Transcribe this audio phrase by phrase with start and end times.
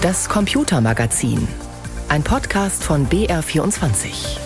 [0.00, 1.48] Das Computermagazin.
[2.08, 4.38] Ein Podcast von BR24.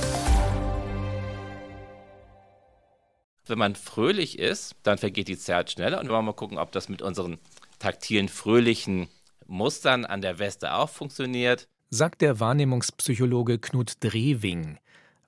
[3.45, 6.73] Wenn man fröhlich ist, dann vergeht die Zeit schneller und wir wollen mal gucken, ob
[6.73, 7.37] das mit unseren
[7.79, 9.09] taktilen, fröhlichen
[9.47, 11.69] Mustern an der Weste auch funktioniert.
[11.91, 14.79] Sagt der Wahrnehmungspsychologe Knut Drewing.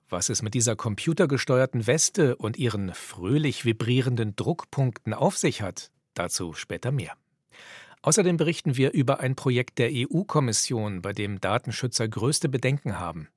[0.08, 6.54] Was es mit dieser computergesteuerten Weste und ihren fröhlich vibrierenden Druckpunkten auf sich hat, dazu
[6.54, 7.12] später mehr.
[8.04, 13.28] Außerdem berichten wir über ein Projekt der EU-Kommission, bei dem Datenschützer größte Bedenken haben.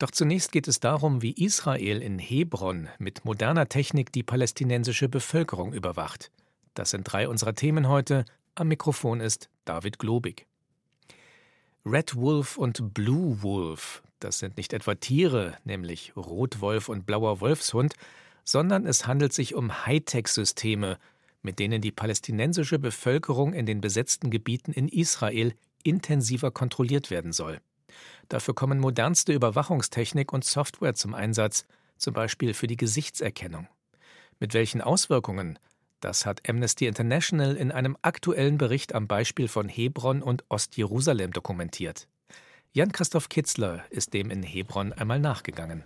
[0.00, 5.72] Doch zunächst geht es darum, wie Israel in Hebron mit moderner Technik die palästinensische Bevölkerung
[5.72, 6.32] überwacht.
[6.74, 8.24] Das sind drei unserer Themen heute.
[8.56, 10.46] Am Mikrofon ist David Globig.
[11.86, 17.94] Red Wolf und Blue Wolf, das sind nicht etwa Tiere, nämlich Rotwolf und blauer Wolfshund,
[18.42, 20.98] sondern es handelt sich um Hightech-Systeme,
[21.42, 27.60] mit denen die palästinensische Bevölkerung in den besetzten Gebieten in Israel intensiver kontrolliert werden soll.
[28.28, 31.66] Dafür kommen modernste Überwachungstechnik und Software zum Einsatz,
[31.98, 33.68] zum Beispiel für die Gesichtserkennung.
[34.40, 35.58] Mit welchen Auswirkungen?
[36.00, 42.08] Das hat Amnesty International in einem aktuellen Bericht am Beispiel von Hebron und Ostjerusalem dokumentiert.
[42.72, 45.84] Jan-Christoph Kitzler ist dem in Hebron einmal nachgegangen.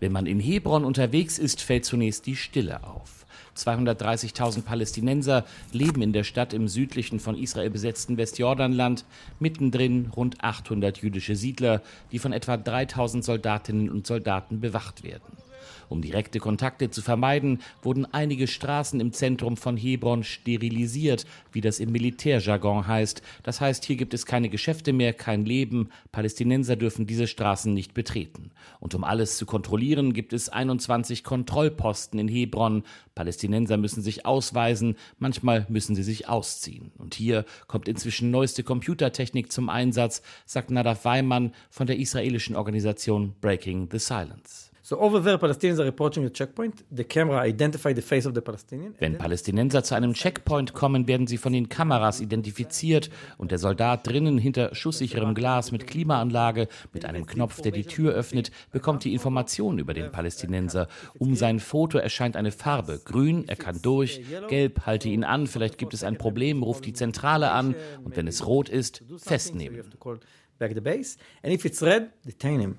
[0.00, 3.23] Wenn man in Hebron unterwegs ist, fällt zunächst die Stille auf.
[3.56, 9.04] 230.000 Palästinenser leben in der Stadt im südlichen von Israel besetzten Westjordanland,
[9.38, 11.82] mittendrin rund 800 jüdische Siedler,
[12.12, 15.44] die von etwa 3000 Soldatinnen und Soldaten bewacht werden.
[15.88, 21.80] Um direkte Kontakte zu vermeiden, wurden einige Straßen im Zentrum von Hebron sterilisiert, wie das
[21.80, 23.22] im Militärjargon heißt.
[23.42, 25.90] Das heißt, hier gibt es keine Geschäfte mehr, kein Leben.
[26.12, 28.50] Palästinenser dürfen diese Straßen nicht betreten.
[28.80, 32.82] Und um alles zu kontrollieren, gibt es 21 Kontrollposten in Hebron.
[33.14, 36.92] Palästinenser müssen sich ausweisen, manchmal müssen sie sich ausziehen.
[36.98, 43.34] Und hier kommt inzwischen neueste Computertechnik zum Einsatz, sagt Nadav Weimann von der israelischen Organisation
[43.40, 44.73] Breaking the Silence.
[44.86, 46.84] So over there, Palestinians are approaching the checkpoint.
[46.94, 48.94] The camera identify the face of the Palestinian.
[48.98, 53.08] Wenn Palästinenser zu einem Checkpoint kommen, werden sie von den Kameras identifiziert
[53.38, 58.12] und der Soldat drinnen hinter schusssicherem Glas mit Klimaanlage, mit einem Knopf, der die Tür
[58.12, 60.88] öffnet, bekommt die Information über den Palästinenser.
[61.18, 63.00] Um sein Foto erscheint eine Farbe.
[63.02, 64.20] Grün, er kann durch.
[64.50, 67.74] Gelb, halte ihn an, vielleicht gibt es ein Problem, ruft die Zentrale an.
[68.04, 69.82] Und wenn es rot ist, festnehmen.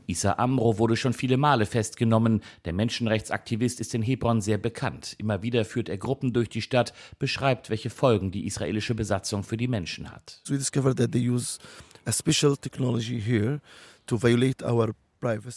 [0.08, 2.42] Isa Amro wurde schon viele Male festgenommen.
[2.66, 5.16] Der Menschenrechtsaktivist ist in Hebron sehr bekannt.
[5.18, 9.58] Immer wieder führt er Gruppen durch die Stadt, beschreibt, welche Folgen die israelische Besatzung für
[9.58, 10.42] die Menschen hat.
[10.48, 11.60] We discovered that they use
[12.06, 13.62] a special technology here
[14.08, 14.94] to violate our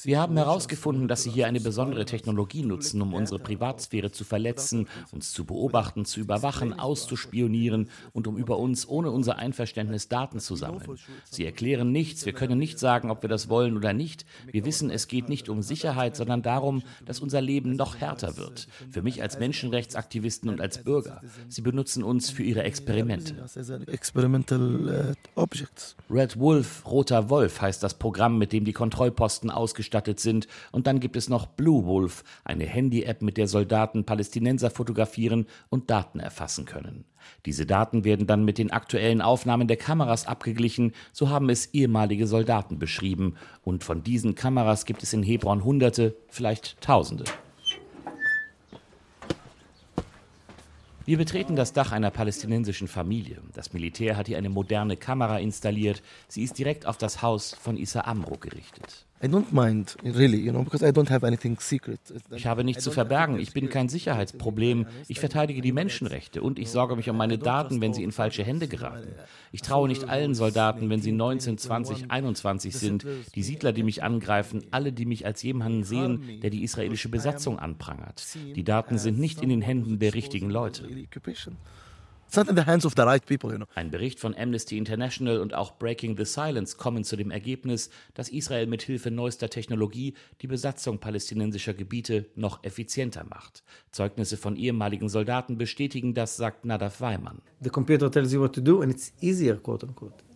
[0.02, 4.88] wir haben herausgefunden, dass Sie hier eine besondere Technologie nutzen, um unsere Privatsphäre zu verletzen,
[5.12, 10.56] uns zu beobachten, zu überwachen, auszuspionieren und um über uns ohne unser Einverständnis Daten zu
[10.56, 10.98] sammeln.
[11.30, 14.24] Sie erklären nichts, wir können nicht sagen, ob wir das wollen oder nicht.
[14.50, 18.68] Wir wissen, es geht nicht um Sicherheit, sondern darum, dass unser Leben noch härter wird.
[18.90, 21.20] Für mich als Menschenrechtsaktivisten und als Bürger.
[21.48, 23.34] Sie benutzen uns für ihre Experimente.
[25.36, 25.46] Uh,
[26.10, 30.48] Red Wolf, Roter Wolf heißt das Programm, mit dem die Kontrollposten ausgestattet sind.
[30.72, 35.91] Und dann gibt es noch Blue Wolf, eine Handy-App, mit der Soldaten Palästinenser fotografieren und
[35.91, 37.04] Daten erfassen können.
[37.44, 42.26] Diese Daten werden dann mit den aktuellen Aufnahmen der Kameras abgeglichen, so haben es ehemalige
[42.26, 43.34] Soldaten beschrieben.
[43.62, 47.25] Und von diesen Kameras gibt es in Hebron Hunderte, vielleicht Tausende.
[51.08, 53.40] Wir betreten das Dach einer palästinensischen Familie.
[53.54, 56.02] Das Militär hat hier eine moderne Kamera installiert.
[56.28, 59.07] Sie ist direkt auf das Haus von Issa Amro gerichtet.
[62.30, 63.38] Ich habe nichts zu verbergen.
[63.38, 64.86] Ich bin kein Sicherheitsproblem.
[65.08, 68.44] Ich verteidige die Menschenrechte und ich sorge mich um meine Daten, wenn sie in falsche
[68.44, 69.08] Hände geraten.
[69.50, 73.06] Ich traue nicht allen Soldaten, wenn sie 19, 20, 21 sind.
[73.34, 77.58] Die Siedler, die mich angreifen, alle, die mich als jemanden sehen, der die israelische Besatzung
[77.58, 78.24] anprangert.
[78.54, 80.88] Die Daten sind nicht in den Händen der richtigen Leute.
[83.74, 88.28] Ein Bericht von Amnesty International und auch Breaking the Silence kommen zu dem Ergebnis, dass
[88.28, 93.64] Israel mit Hilfe neuester Technologie die Besatzung palästinensischer Gebiete noch effizienter macht.
[93.92, 97.40] Zeugnisse von ehemaligen Soldaten bestätigen das, sagt Nadav Weimann.
[97.60, 100.27] The computer tells you what to do and it's easier, quote unquote.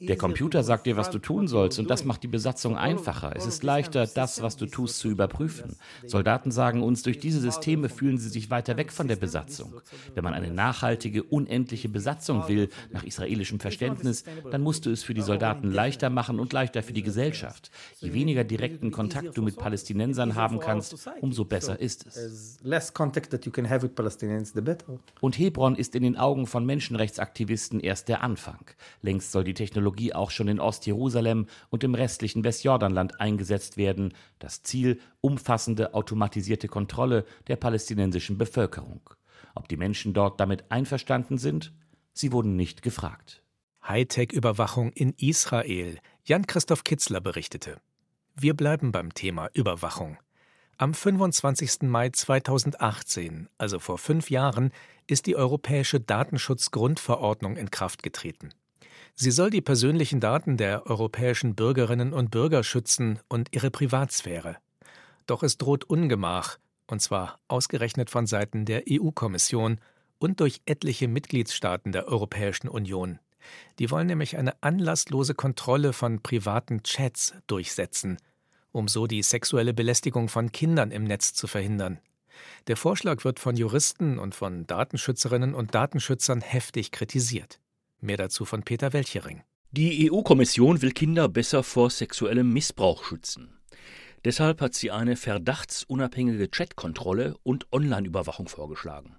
[0.00, 3.32] Der Computer sagt dir, was du tun sollst, und das macht die Besatzung einfacher.
[3.36, 5.76] Es ist leichter, das, was du tust, zu überprüfen.
[6.06, 9.80] Soldaten sagen uns, durch diese Systeme fühlen sie sich weiter weg von der Besatzung.
[10.14, 15.14] Wenn man eine nachhaltige, unendliche Besatzung will, nach israelischem Verständnis, dann musst du es für
[15.14, 17.70] die Soldaten leichter machen und leichter für die Gesellschaft.
[18.00, 22.58] Je weniger direkten Kontakt du mit Palästinensern haben kannst, umso besser ist es.
[25.20, 28.41] Und Hebron ist in den Augen von Menschenrechtsaktivisten erst der Anfang.
[28.42, 28.66] Anfang.
[29.02, 34.14] Längst soll die Technologie auch schon in Ostjerusalem und im restlichen Westjordanland eingesetzt werden.
[34.40, 39.00] Das Ziel umfassende automatisierte Kontrolle der palästinensischen Bevölkerung.
[39.54, 41.72] Ob die Menschen dort damit einverstanden sind?
[42.14, 43.42] Sie wurden nicht gefragt.
[43.86, 45.98] Hightech-Überwachung in Israel.
[46.24, 47.80] Jan-Christoph Kitzler berichtete.
[48.34, 50.18] Wir bleiben beim Thema Überwachung.
[50.82, 51.82] Am 25.
[51.82, 54.72] Mai 2018, also vor fünf Jahren,
[55.06, 58.48] ist die Europäische Datenschutzgrundverordnung in Kraft getreten.
[59.14, 64.56] Sie soll die persönlichen Daten der europäischen Bürgerinnen und Bürger schützen und ihre Privatsphäre.
[65.26, 66.58] Doch es droht Ungemach,
[66.88, 69.78] und zwar ausgerechnet von Seiten der EU-Kommission
[70.18, 73.20] und durch etliche Mitgliedstaaten der Europäischen Union.
[73.78, 78.16] Die wollen nämlich eine anlasslose Kontrolle von privaten Chats durchsetzen–
[78.72, 82.00] um so die sexuelle Belästigung von Kindern im Netz zu verhindern.
[82.66, 87.60] Der Vorschlag wird von Juristen und von Datenschützerinnen und Datenschützern heftig kritisiert.
[88.00, 89.42] Mehr dazu von Peter Welchering.
[89.70, 93.58] Die EU-Kommission will Kinder besser vor sexuellem Missbrauch schützen.
[94.24, 99.16] Deshalb hat sie eine verdachtsunabhängige Chatkontrolle und Online-Überwachung vorgeschlagen.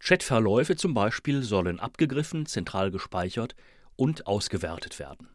[0.00, 3.54] Chatverläufe zum Beispiel sollen abgegriffen, zentral gespeichert
[3.96, 5.28] und ausgewertet werden.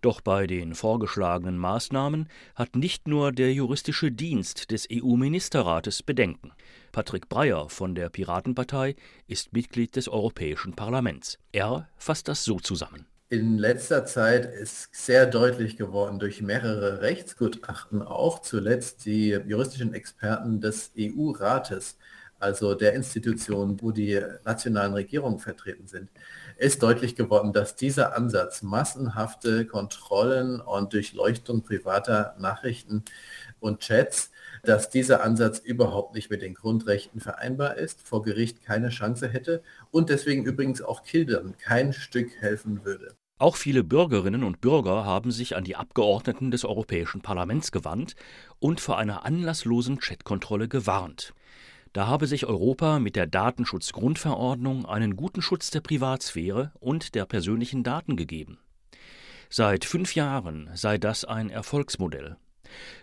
[0.00, 6.52] Doch bei den vorgeschlagenen Maßnahmen hat nicht nur der juristische Dienst des EU-Ministerrates Bedenken.
[6.92, 11.38] Patrick Breyer von der Piratenpartei ist Mitglied des Europäischen Parlaments.
[11.52, 13.06] Er fasst das so zusammen.
[13.32, 20.60] In letzter Zeit ist sehr deutlich geworden durch mehrere Rechtsgutachten, auch zuletzt die juristischen Experten
[20.60, 21.96] des EU-Rates,
[22.38, 26.10] also der Institution, wo die nationalen Regierungen vertreten sind,
[26.56, 33.04] ist deutlich geworden, dass dieser Ansatz, massenhafte Kontrollen und Durchleuchtung privater Nachrichten
[33.60, 34.30] und Chats,
[34.62, 39.62] dass dieser Ansatz überhaupt nicht mit den Grundrechten vereinbar ist, vor Gericht keine Chance hätte
[39.90, 43.16] und deswegen übrigens auch Kindern kein Stück helfen würde.
[43.38, 48.14] Auch viele Bürgerinnen und Bürger haben sich an die Abgeordneten des Europäischen Parlaments gewandt
[48.60, 51.34] und vor einer anlasslosen Chatkontrolle gewarnt.
[51.92, 57.82] Da habe sich Europa mit der Datenschutzgrundverordnung einen guten Schutz der Privatsphäre und der persönlichen
[57.82, 58.58] Daten gegeben.
[59.50, 62.36] Seit fünf Jahren sei das ein Erfolgsmodell.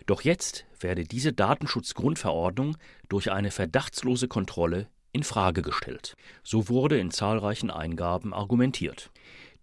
[0.06, 2.76] Doch jetzt werde diese Datenschutzgrundverordnung
[3.08, 6.16] durch eine verdachtslose Kontrolle in Frage gestellt.
[6.42, 9.12] So wurde in zahlreichen Eingaben argumentiert.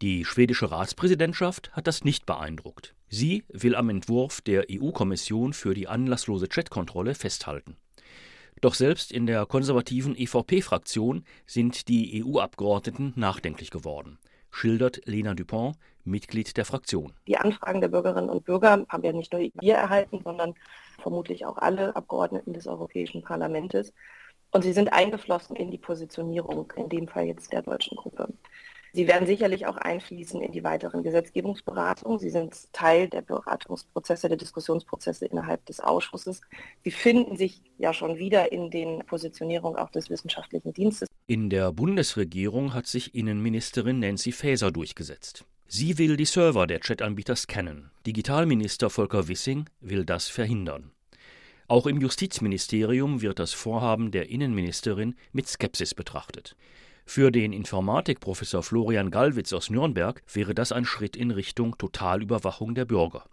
[0.02, 2.96] Die schwedische Ratspräsidentschaft hat das nicht beeindruckt.
[3.10, 7.76] Sie will am Entwurf der EU-Kommission für die anlasslose Chatkontrolle festhalten.
[8.62, 14.18] Doch selbst in der konservativen EVP-Fraktion sind die EU-Abgeordneten nachdenklich geworden,
[14.50, 17.14] schildert Lena Dupont, Mitglied der Fraktion.
[17.28, 20.56] Die Anfragen der Bürgerinnen und Bürger haben ja nicht nur wir erhalten, sondern
[21.00, 23.94] vermutlich auch alle Abgeordneten des Europäischen Parlaments.
[24.52, 28.34] Und sie sind eingeflossen in die Positionierung, in dem Fall jetzt der deutschen Gruppe.
[28.98, 32.18] Sie werden sicherlich auch einfließen in die weiteren Gesetzgebungsberatungen.
[32.18, 36.42] Sie sind Teil der Beratungsprozesse, der Diskussionsprozesse innerhalb des Ausschusses.
[36.84, 41.08] Sie finden sich ja schon wieder in den Positionierungen auch des wissenschaftlichen Dienstes.
[41.28, 45.46] In der Bundesregierung hat sich Innenministerin Nancy Faeser durchgesetzt.
[45.68, 47.92] Sie will die Server der Chatanbieter scannen.
[48.08, 50.90] Digitalminister Volker Wissing will das verhindern.
[51.68, 56.56] Auch im Justizministerium wird das Vorhaben der Innenministerin mit Skepsis betrachtet.
[57.10, 62.84] Für den Informatikprofessor Florian Gallwitz aus Nürnberg wäre das ein Schritt in Richtung Totalüberwachung der
[62.84, 63.24] Bürger.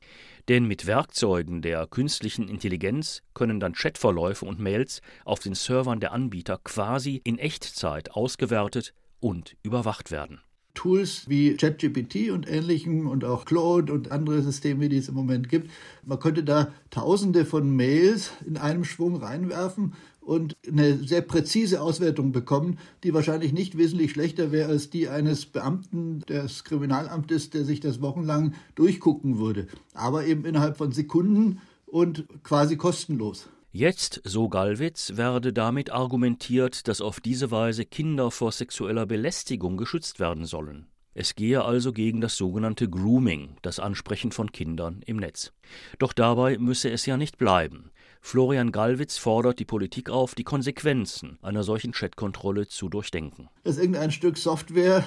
[0.49, 6.12] Denn mit Werkzeugen der künstlichen Intelligenz können dann Chatverläufe und Mails auf den Servern der
[6.12, 10.40] Anbieter quasi in Echtzeit ausgewertet und überwacht werden.
[10.75, 15.49] Tools wie ChatGPT und ähnlichem und auch Claude und andere Systeme, die es im Moment
[15.49, 15.71] gibt.
[16.04, 22.33] Man könnte da tausende von Mails in einem Schwung reinwerfen und eine sehr präzise Auswertung
[22.33, 27.81] bekommen, die wahrscheinlich nicht wesentlich schlechter wäre als die eines Beamten des Kriminalamtes, der sich
[27.81, 29.66] das wochenlang durchgucken würde.
[29.93, 33.49] Aber eben innerhalb von Sekunden und quasi kostenlos.
[33.71, 40.21] Jetzt, so Gallwitz, werde damit argumentiert, dass auf diese Weise Kinder vor sexueller Belästigung geschützt
[40.21, 40.87] werden sollen.
[41.12, 45.52] Es gehe also gegen das sogenannte Grooming, das Ansprechen von Kindern im Netz.
[45.99, 47.90] Doch dabei müsse es ja nicht bleiben.
[48.26, 53.50] Florian Gallwitz fordert die Politik auf, die Konsequenzen einer solchen Chatkontrolle zu durchdenken.
[53.64, 55.04] Das ist irgendein Stück Software,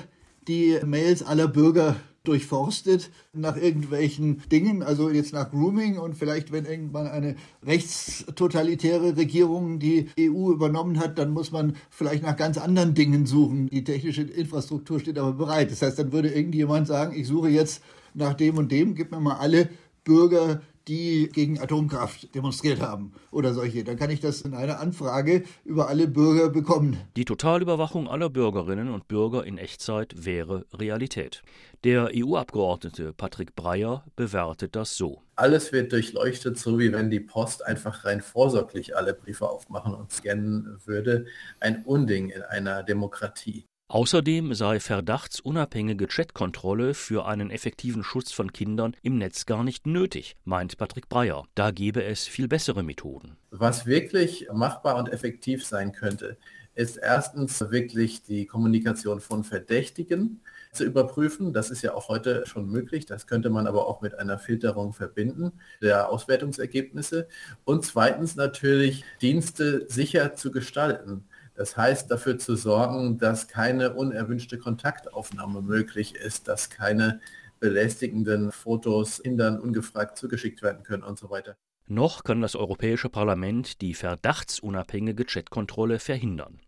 [0.48, 6.66] die Mails aller Bürger durchforstet nach irgendwelchen Dingen, also jetzt nach Grooming und vielleicht, wenn
[6.66, 12.94] irgendwann eine rechtstotalitäre Regierung die EU übernommen hat, dann muss man vielleicht nach ganz anderen
[12.94, 13.68] Dingen suchen.
[13.72, 15.72] Die technische Infrastruktur steht aber bereit.
[15.72, 17.82] Das heißt, dann würde irgendjemand sagen, ich suche jetzt
[18.14, 19.70] nach dem und dem, gib mir mal alle
[20.04, 23.84] Bürger die gegen Atomkraft demonstriert haben oder solche.
[23.84, 26.98] Dann kann ich das in einer Anfrage über alle Bürger bekommen.
[27.16, 31.42] Die Totalüberwachung aller Bürgerinnen und Bürger in Echtzeit wäre Realität.
[31.84, 35.22] Der EU-Abgeordnete Patrick Breyer bewertet das so.
[35.36, 40.12] Alles wird durchleuchtet, so wie wenn die Post einfach rein vorsorglich alle Briefe aufmachen und
[40.12, 41.26] scannen würde.
[41.60, 43.66] Ein Unding in einer Demokratie.
[43.90, 50.36] Außerdem sei verdachtsunabhängige Chatkontrolle für einen effektiven Schutz von Kindern im Netz gar nicht nötig,
[50.44, 51.46] meint Patrick Breyer.
[51.56, 53.38] Da gebe es viel bessere Methoden.
[53.50, 56.36] Was wirklich machbar und effektiv sein könnte,
[56.76, 60.42] ist erstens wirklich die Kommunikation von Verdächtigen
[60.74, 61.54] zu überprüfen.
[61.54, 63.06] Das ist ja auch heute schon möglich.
[63.06, 67.30] Das könnte man aber auch mit einer Filterung verbinden der Auswertungsergebnisse.
[67.64, 71.24] Und zweitens natürlich Dienste sicher zu gestalten.
[71.58, 77.20] Das heißt, dafür zu sorgen, dass keine unerwünschte Kontaktaufnahme möglich ist, dass keine
[77.60, 81.58] belästigenden Fotos hindern, ungefragt zugeschickt werden können und so weiter.
[81.88, 86.60] Noch kann das Europäische Parlament die verdachtsunabhängige Chatkontrolle verhindern.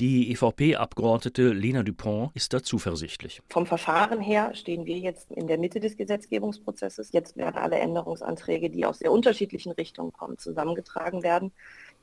[0.00, 3.42] Die EVP-Abgeordnete Lena Dupont ist da zuversichtlich.
[3.50, 7.12] Vom Verfahren her stehen wir jetzt in der Mitte des Gesetzgebungsprozesses.
[7.12, 11.52] Jetzt werden alle Änderungsanträge, die aus sehr unterschiedlichen Richtungen kommen, zusammengetragen werden.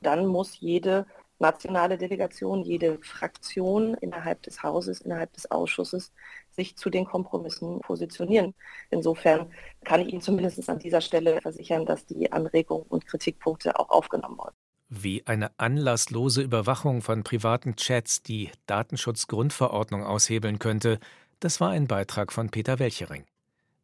[0.00, 1.06] Dann muss jede
[1.42, 6.12] nationale Delegation, jede Fraktion innerhalb des Hauses, innerhalb des Ausschusses
[6.50, 8.54] sich zu den Kompromissen positionieren.
[8.90, 9.50] Insofern
[9.84, 14.38] kann ich Ihnen zumindest an dieser Stelle versichern, dass die Anregungen und Kritikpunkte auch aufgenommen
[14.38, 14.54] wurden.
[14.88, 20.98] Wie eine anlasslose Überwachung von privaten Chats die Datenschutzgrundverordnung aushebeln könnte,
[21.40, 23.24] das war ein Beitrag von Peter Welchering.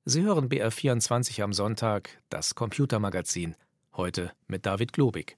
[0.04, 3.56] Sie hören BR24 am Sonntag, das Computermagazin,
[3.94, 5.36] heute mit David Globig.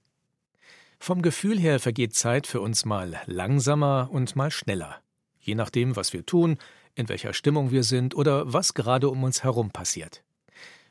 [1.02, 5.00] Vom Gefühl her vergeht Zeit für uns mal langsamer und mal schneller.
[5.40, 6.58] Je nachdem, was wir tun,
[6.94, 10.22] in welcher Stimmung wir sind oder was gerade um uns herum passiert.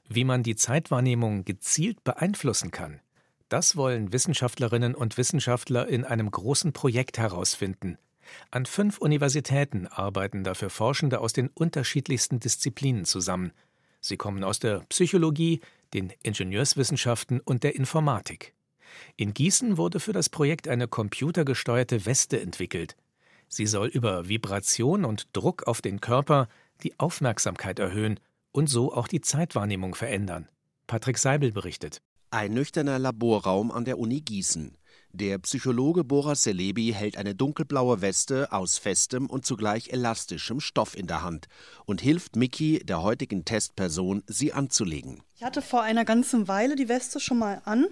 [0.07, 3.01] Wie man die Zeitwahrnehmung gezielt beeinflussen kann,
[3.49, 7.99] das wollen Wissenschaftlerinnen und Wissenschaftler in einem großen Projekt herausfinden.
[8.49, 13.51] An fünf Universitäten arbeiten dafür Forschende aus den unterschiedlichsten Disziplinen zusammen.
[14.01, 15.61] Sie kommen aus der Psychologie,
[15.93, 18.55] den Ingenieurswissenschaften und der Informatik.
[19.15, 22.95] In Gießen wurde für das Projekt eine computergesteuerte Weste entwickelt.
[23.47, 26.47] Sie soll über Vibration und Druck auf den Körper
[26.83, 28.19] die Aufmerksamkeit erhöhen
[28.51, 30.47] und so auch die Zeitwahrnehmung verändern.
[30.87, 32.01] Patrick Seibel berichtet.
[32.31, 34.77] Ein nüchterner Laborraum an der Uni Gießen.
[35.11, 41.07] Der Psychologe Boras Celebi hält eine dunkelblaue Weste aus festem und zugleich elastischem Stoff in
[41.07, 41.47] der Hand
[41.85, 45.23] und hilft Miki, der heutigen Testperson, sie anzulegen.
[45.35, 47.87] Ich hatte vor einer ganzen Weile die Weste schon mal an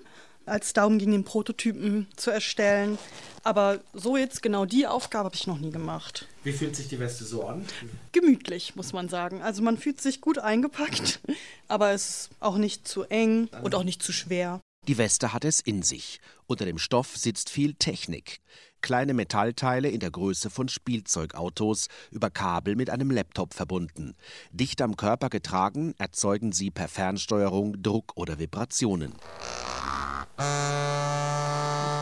[0.48, 2.98] als darum ging, den Prototypen zu erstellen.
[3.44, 6.28] Aber so jetzt genau die Aufgabe habe ich noch nie gemacht.
[6.44, 7.66] Wie fühlt sich die Weste so an?
[8.12, 9.42] Gemütlich, muss man sagen.
[9.42, 11.20] Also man fühlt sich gut eingepackt,
[11.68, 14.62] aber es ist auch nicht zu eng und auch nicht zu schwer.
[14.88, 16.22] Die Weste hat es in sich.
[16.46, 18.40] Unter dem Stoff sitzt viel Technik.
[18.82, 24.16] Kleine Metallteile in der Größe von Spielzeugautos, über Kabel mit einem Laptop verbunden.
[24.52, 29.14] Dicht am Körper getragen, erzeugen sie per Fernsteuerung Druck oder Vibrationen.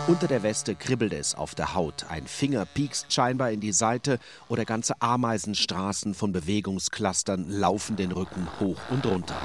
[0.08, 4.20] Unter der Weste kribbelt es auf der Haut, ein Finger piekst scheinbar in die Seite
[4.50, 9.36] oder ganze Ameisenstraßen von Bewegungsklustern laufen den Rücken hoch und runter.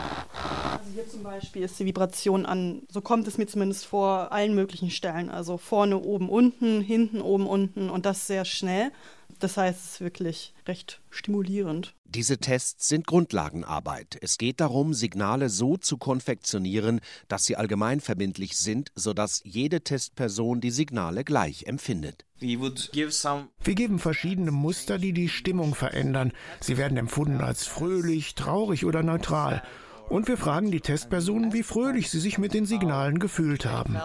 [0.73, 4.55] Also hier zum Beispiel ist die Vibration an, so kommt es mir zumindest vor, allen
[4.55, 5.31] möglichen Stellen.
[5.31, 8.93] Also vorne, oben, unten, hinten, oben, unten und das sehr schnell.
[9.41, 11.95] Das heißt, es ist wirklich recht stimulierend.
[12.05, 14.19] Diese Tests sind Grundlagenarbeit.
[14.21, 20.71] Es geht darum, Signale so zu konfektionieren, dass sie allgemeinverbindlich sind, sodass jede Testperson die
[20.71, 22.27] Signale gleich empfindet.
[22.39, 26.33] Wir geben verschiedene Muster, die die Stimmung verändern.
[26.61, 29.63] Sie werden empfunden als fröhlich, traurig oder neutral.
[30.11, 33.97] Und wir fragen die Testpersonen, wie fröhlich sie sich mit den Signalen gefühlt haben.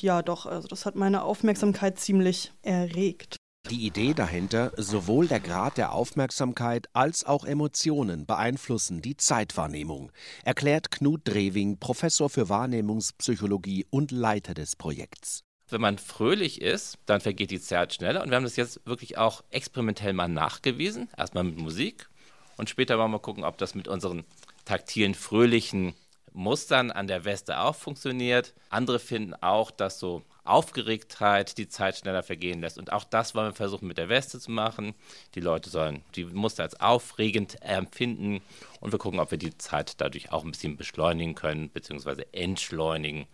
[0.00, 3.37] Ja, doch, also das hat meine Aufmerksamkeit ziemlich erregt.
[3.70, 10.10] Die Idee dahinter, sowohl der Grad der Aufmerksamkeit als auch Emotionen beeinflussen die Zeitwahrnehmung,
[10.42, 15.44] erklärt Knut Drewing, Professor für Wahrnehmungspsychologie und Leiter des Projekts.
[15.68, 19.18] Wenn man fröhlich ist, dann vergeht die Zeit schneller und wir haben das jetzt wirklich
[19.18, 22.08] auch experimentell mal nachgewiesen, erstmal mit Musik
[22.56, 24.24] und später wollen wir gucken, ob das mit unseren
[24.64, 25.92] taktilen, fröhlichen
[26.32, 28.54] Mustern an der Weste auch funktioniert.
[28.70, 32.78] Andere finden auch, dass so Aufgeregtheit die Zeit schneller vergehen lässt.
[32.78, 34.94] Und auch das wollen wir versuchen mit der Weste zu machen.
[35.34, 38.40] Die Leute sollen die Muster als aufregend empfinden
[38.80, 43.26] und wir gucken, ob wir die Zeit dadurch auch ein bisschen beschleunigen können, beziehungsweise entschleunigen,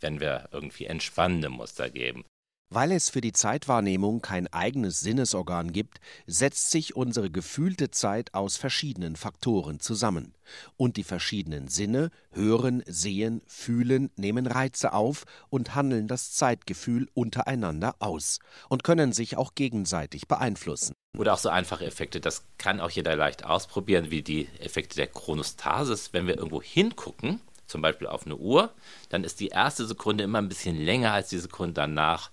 [0.00, 2.24] wenn wir irgendwie entspannende Muster geben.
[2.70, 8.58] Weil es für die Zeitwahrnehmung kein eigenes Sinnesorgan gibt, setzt sich unsere gefühlte Zeit aus
[8.58, 10.34] verschiedenen Faktoren zusammen.
[10.76, 17.96] Und die verschiedenen Sinne hören, sehen, fühlen, nehmen Reize auf und handeln das Zeitgefühl untereinander
[18.00, 20.92] aus und können sich auch gegenseitig beeinflussen.
[21.16, 25.06] Oder auch so einfache Effekte, das kann auch jeder leicht ausprobieren, wie die Effekte der
[25.06, 26.12] Chronostasis.
[26.12, 28.72] Wenn wir irgendwo hingucken, zum Beispiel auf eine Uhr,
[29.08, 32.30] dann ist die erste Sekunde immer ein bisschen länger als die Sekunde danach.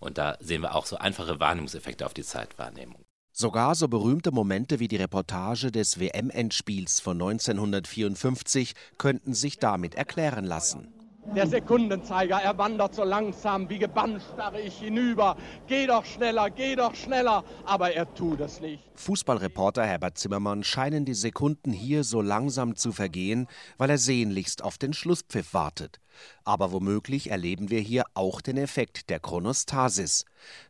[0.00, 3.04] Und da sehen wir auch so einfache Wahrnehmungseffekte auf die Zeitwahrnehmung.
[3.32, 10.44] Sogar so berühmte Momente wie die Reportage des WM-Endspiels von 1954 könnten sich damit erklären
[10.44, 10.97] lassen.
[11.34, 15.36] Der Sekundenzeiger, er wandert so langsam, wie gebannt starre ich hinüber.
[15.66, 18.82] Geh doch schneller, geh doch schneller, aber er tut es nicht.
[18.94, 24.78] Fußballreporter Herbert Zimmermann scheinen die Sekunden hier so langsam zu vergehen, weil er sehnlichst auf
[24.78, 26.00] den Schlusspfiff wartet.
[26.44, 30.24] Aber womöglich erleben wir hier auch den Effekt der Chronostasis.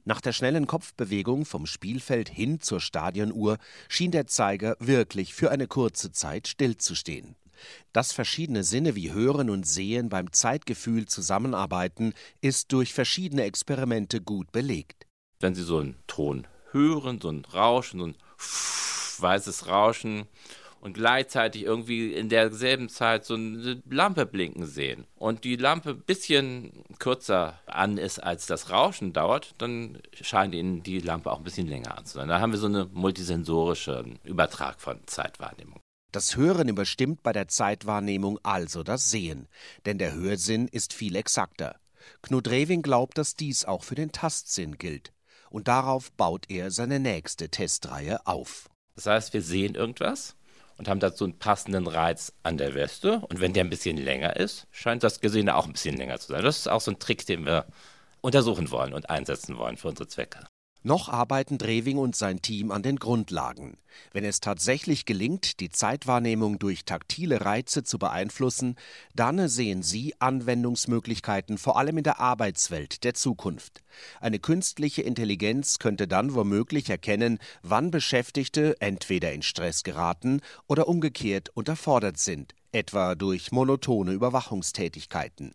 [0.04, 5.68] Nach der schnellen Kopfbewegung vom Spielfeld hin zur Stadionuhr schien der Zeiger wirklich für eine
[5.68, 7.36] kurze Zeit stillzustehen.
[7.92, 14.52] Dass verschiedene Sinne wie Hören und Sehen beim Zeitgefühl zusammenarbeiten, ist durch verschiedene Experimente gut
[14.52, 15.06] belegt.
[15.40, 18.14] Wenn Sie so einen Ton hören, so ein Rauschen, so ein
[19.18, 20.26] weißes Rauschen
[20.80, 26.02] und gleichzeitig irgendwie in derselben Zeit so eine Lampe blinken sehen und die Lampe ein
[26.02, 31.44] bisschen kürzer an ist, als das Rauschen dauert, dann scheint Ihnen die Lampe auch ein
[31.44, 32.28] bisschen länger an zu sein.
[32.28, 35.80] Da haben wir so eine multisensorische Übertrag von Zeitwahrnehmung.
[36.10, 39.46] Das Hören überstimmt bei der Zeitwahrnehmung also das Sehen,
[39.84, 41.76] denn der Hörsinn ist viel exakter.
[42.22, 45.12] Knut Rewing glaubt, dass dies auch für den Tastsinn gilt.
[45.50, 48.70] Und darauf baut er seine nächste Testreihe auf.
[48.94, 50.34] Das heißt, wir sehen irgendwas
[50.78, 53.20] und haben dazu einen passenden Reiz an der Weste.
[53.28, 56.28] Und wenn der ein bisschen länger ist, scheint das Gesehene auch ein bisschen länger zu
[56.28, 56.42] sein.
[56.42, 57.66] Das ist auch so ein Trick, den wir
[58.22, 60.46] untersuchen wollen und einsetzen wollen für unsere Zwecke.
[60.88, 63.76] Noch arbeiten Drewing und sein Team an den Grundlagen.
[64.14, 68.74] Wenn es tatsächlich gelingt, die Zeitwahrnehmung durch taktile Reize zu beeinflussen,
[69.14, 73.82] dann sehen Sie Anwendungsmöglichkeiten vor allem in der Arbeitswelt der Zukunft.
[74.18, 81.50] Eine künstliche Intelligenz könnte dann womöglich erkennen, wann Beschäftigte entweder in Stress geraten oder umgekehrt
[81.50, 85.52] unterfordert sind, etwa durch monotone Überwachungstätigkeiten.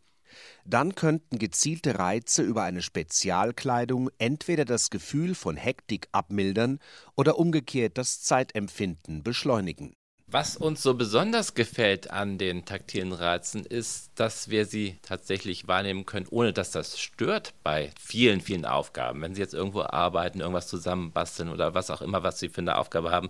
[0.65, 6.79] Dann könnten gezielte Reize über eine Spezialkleidung entweder das Gefühl von Hektik abmildern
[7.15, 9.93] oder umgekehrt das Zeitempfinden beschleunigen.
[10.33, 16.07] Was uns so besonders gefällt an den taktilen Reizen ist, dass wir sie tatsächlich wahrnehmen
[16.07, 19.21] können, ohne dass das stört bei vielen, vielen Aufgaben.
[19.21, 22.79] Wenn Sie jetzt irgendwo arbeiten, irgendwas zusammenbasteln oder was auch immer, was Sie für eine
[22.79, 23.29] Aufgabe haben,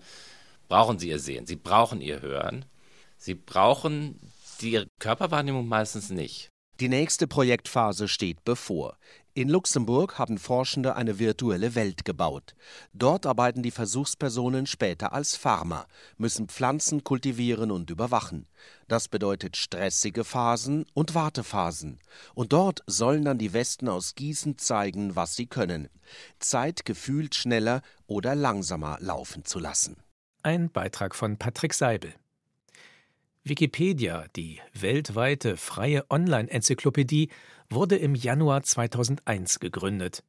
[0.69, 2.63] brauchen Sie Ihr Sehen, Sie brauchen Ihr Hören.
[3.17, 4.17] Sie brauchen
[4.61, 6.52] die Körperwahrnehmung meistens nicht.
[6.79, 8.97] Die nächste Projektphase steht bevor.
[9.35, 12.55] In Luxemburg haben Forschende eine virtuelle Welt gebaut.
[12.93, 18.47] Dort arbeiten die Versuchspersonen später als Farmer, müssen Pflanzen kultivieren und überwachen.
[18.87, 21.99] Das bedeutet stressige Phasen und Wartephasen.
[22.33, 25.89] Und dort sollen dann die Westen aus Gießen zeigen, was sie können.
[26.39, 29.97] Zeit gefühlt schneller oder langsamer laufen zu lassen.
[30.43, 32.13] Ein Beitrag von Patrick Seibel.
[33.45, 37.27] Wikipedia, die weltweite freie Online-Enzyklopädie,
[37.69, 40.23] wurde im Januar 2001 gegründet.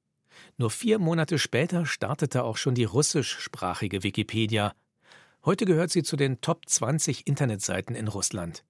[0.57, 4.74] Nur vier Monate später startete auch schon die russischsprachige Wikipedia.
[5.44, 8.64] Heute gehört sie zu den Top 20 Internetseiten in Russland.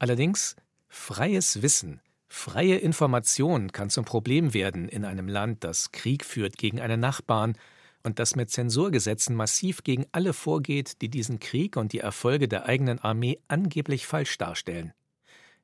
[0.00, 0.56] Allerdings,
[0.88, 6.80] freies Wissen, freie Information kann zum Problem werden in einem Land, das Krieg führt gegen
[6.80, 7.56] einen Nachbarn
[8.04, 12.66] und das mit Zensurgesetzen massiv gegen alle vorgeht, die diesen Krieg und die Erfolge der
[12.66, 14.92] eigenen Armee angeblich falsch darstellen.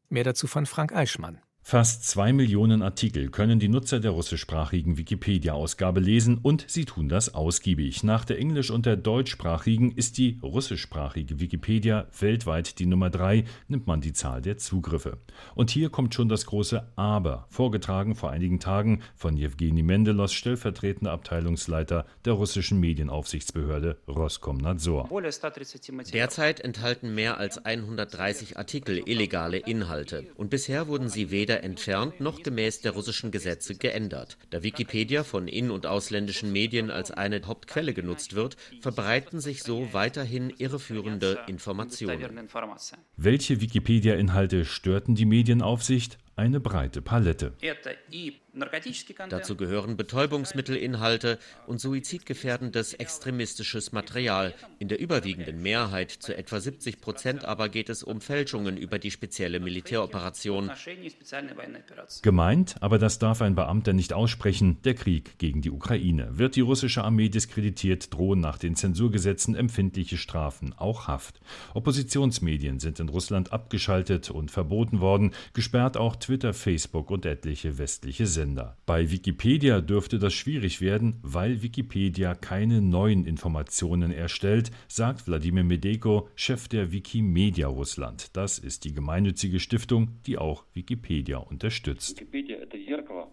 [0.09, 1.41] Mehr dazu von Frank Eichmann.
[1.63, 7.35] Fast zwei Millionen Artikel können die Nutzer der russischsprachigen Wikipedia-Ausgabe lesen und sie tun das
[7.35, 8.03] ausgiebig.
[8.03, 13.87] Nach der englisch- und der deutschsprachigen ist die russischsprachige Wikipedia weltweit die Nummer drei, nimmt
[13.87, 15.19] man die Zahl der Zugriffe.
[15.55, 21.13] Und hier kommt schon das große Aber, vorgetragen vor einigen Tagen von Jewgeni Mendelos, stellvertretender
[21.13, 25.09] Abteilungsleiter der russischen Medienaufsichtsbehörde Roskomnadzor.
[26.13, 32.21] Derzeit enthalten mehr als 130 Artikel illegale Inhalte und bisher wurden sie weder weder entfernt
[32.21, 34.39] noch gemäß der russischen Gesetze geändert.
[34.51, 39.89] Da Wikipedia von in- und ausländischen Medien als eine Hauptquelle genutzt wird, verbreiten sich so
[39.93, 42.49] weiterhin irreführende Informationen.
[43.17, 46.19] Welche Wikipedia-Inhalte störten die Medienaufsicht?
[46.37, 47.53] Eine breite Palette.
[49.29, 54.55] Dazu gehören Betäubungsmittelinhalte und suizidgefährdendes extremistisches Material.
[54.79, 59.11] In der überwiegenden Mehrheit, zu etwa 70 Prozent aber, geht es um Fälschungen über die
[59.11, 60.71] spezielle Militäroperation.
[62.23, 66.39] Gemeint, aber das darf ein Beamter nicht aussprechen, der Krieg gegen die Ukraine.
[66.39, 71.41] Wird die russische Armee diskreditiert, drohen nach den Zensurgesetzen empfindliche Strafen, auch Haft.
[71.75, 78.27] Oppositionsmedien sind in Russland abgeschaltet und verboten worden, gesperrt auch Twitter, Facebook und etliche westliche
[78.27, 78.77] Sender.
[78.87, 86.29] Bei Wikipedia dürfte das schwierig werden, weil Wikipedia keine neuen Informationen erstellt, sagt Wladimir Medeko,
[86.35, 88.37] Chef der Wikimedia Russland.
[88.37, 92.23] Das ist die gemeinnützige Stiftung, die auch Wikipedia unterstützt.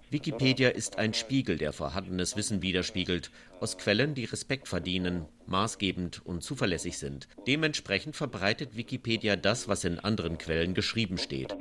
[0.09, 6.43] Wikipedia ist ein Spiegel, der vorhandenes Wissen widerspiegelt, aus Quellen, die Respekt verdienen, maßgebend und
[6.43, 7.27] zuverlässig sind.
[7.47, 11.55] Dementsprechend verbreitet Wikipedia das, was in anderen Quellen geschrieben steht.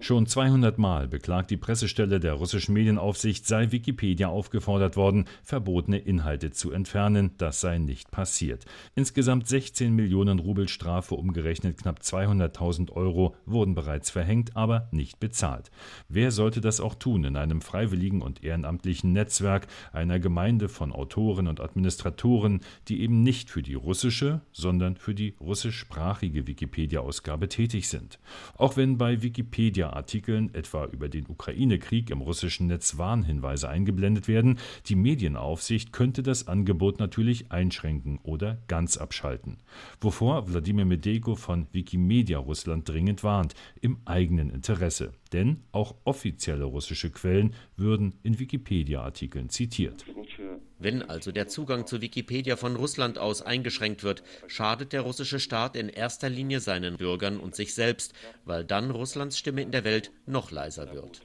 [0.00, 6.50] Schon 200 Mal beklagt die Pressestelle der russischen Medienaufsicht, sei Wikipedia aufgefordert worden, verbotene Inhalte
[6.50, 7.32] zu entfernen.
[7.38, 8.64] Das sei nicht passiert.
[8.94, 15.70] Insgesamt 16 Millionen Rubel Strafe, umgerechnet knapp 200.000 Euro, wurden bereits verhängt, aber nicht bezahlt.
[16.08, 21.46] Wer sollte das auch tun in einem freiwilligen und ehrenamtlichen Netzwerk einer Gemeinde von Autoren
[21.46, 28.18] und Administratoren, die eben nicht für die russische, sondern für die russischsprachige Wikipedia-Ausgabe tätig sind.
[28.56, 34.96] Auch wenn bei Wikipedia-Artikeln etwa über den Ukraine-Krieg im russischen Netz Warnhinweise eingeblendet werden, die
[34.96, 39.58] Medienaufsicht könnte das Angebot natürlich einschränken oder ganz abschalten.
[40.00, 45.12] Wovor Wladimir Medeko von Wikimedia Russland dringend warnt, im eigenen Interesse.
[45.32, 50.04] Denn auch offizielle russische Quellen würden in Wikipedia-Artikeln zitiert.
[50.82, 55.76] Wenn also der Zugang zu Wikipedia von Russland aus eingeschränkt wird, schadet der russische Staat
[55.76, 58.14] in erster Linie seinen Bürgern und sich selbst,
[58.44, 61.22] weil dann Russlands Stimme in der Welt noch leiser wird.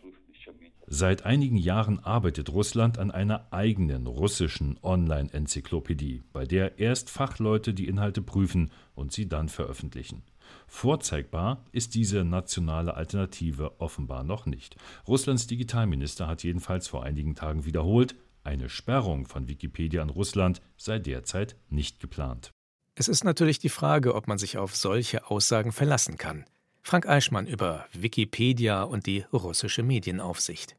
[0.86, 7.88] Seit einigen Jahren arbeitet Russland an einer eigenen russischen Online-Enzyklopädie, bei der erst Fachleute die
[7.88, 10.22] Inhalte prüfen und sie dann veröffentlichen.
[10.67, 14.78] Vorzeigbar ist diese nationale Alternative offenbar noch nicht.
[15.08, 18.15] Russlands Digitalminister hat jedenfalls vor einigen Tagen wiederholt,
[18.47, 22.51] eine Sperrung von Wikipedia in Russland sei derzeit nicht geplant.
[22.95, 26.45] Es ist natürlich die Frage, ob man sich auf solche Aussagen verlassen kann.
[26.81, 30.75] Frank Eichmann über Wikipedia und die russische Medienaufsicht.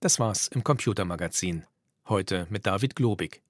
[0.00, 1.64] Das war's im Computermagazin.
[2.08, 3.40] Heute mit David Globig.